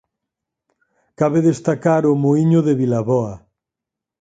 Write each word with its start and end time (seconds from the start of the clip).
Cabe 1.19 1.39
destacar 1.49 2.01
o 2.11 2.13
Muíño 2.23 2.59
de 2.67 2.73
Vilaboa. 2.81 3.33